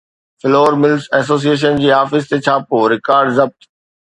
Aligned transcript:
floor 0.41 0.71
mills 0.81 1.03
association 1.17 1.75
جي 1.83 1.91
office 2.01 2.25
تي 2.31 2.37
ڇاپو، 2.45 2.77
رڪارڊ 2.93 3.27
ضبط 3.37 3.59